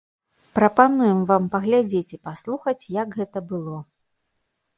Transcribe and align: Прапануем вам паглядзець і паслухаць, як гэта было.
Прапануем 0.57 1.19
вам 1.31 1.43
паглядзець 1.55 2.15
і 2.17 2.19
паслухаць, 2.29 2.89
як 2.97 3.07
гэта 3.21 3.45
было. 3.53 3.77